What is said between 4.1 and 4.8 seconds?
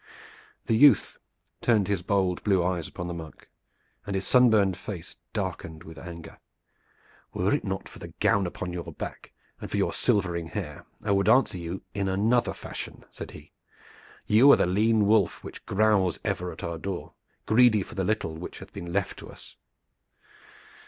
his sunburned